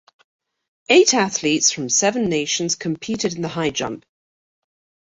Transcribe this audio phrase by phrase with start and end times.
[0.89, 4.03] Eight athletes from seven nations competed in the high jump.